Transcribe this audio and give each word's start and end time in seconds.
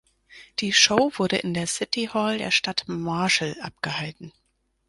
Die 0.61 0.73
Show 0.73 1.11
wurde 1.17 1.37
in 1.37 1.53
der 1.53 1.67
City 1.67 2.09
Hall 2.11 2.39
der 2.39 2.49
Stadt 2.49 2.85
Marshall 2.87 3.55
abgehalten. 3.61 4.33